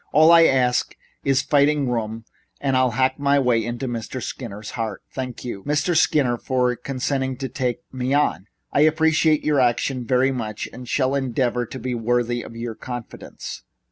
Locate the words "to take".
7.37-7.81